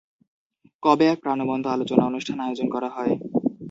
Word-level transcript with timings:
কবে 0.83 1.05
এক 1.07 1.19
প্রাণবন্ত 1.23 1.65
আলোচনা 1.67 2.03
অনুষ্ঠান 2.05 2.37
আয়োজন 2.39 2.67
করা 2.75 2.89
হয়? 2.95 3.13